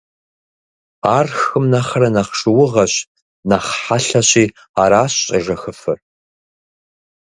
Ар 1.17 1.27
хым 1.39 1.65
нэхърэ 1.71 2.09
нэхъ 2.15 2.33
шыугъэщ, 2.39 2.93
нэхъ 3.49 3.69
хъэлъэщи 3.83 4.45
аращ 4.81 5.13
щӏежэхыфыр. 5.25 5.99